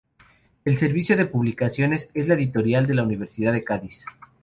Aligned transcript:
El 0.65 0.77
Servicio 0.77 1.15
de 1.15 1.27
Publicaciones 1.27 2.09
es 2.15 2.27
la 2.27 2.33
editorial 2.33 2.87
de 2.87 2.95
la 2.95 3.03
Universidad 3.03 3.53
de 3.53 3.63
Cádiz. 3.63 4.03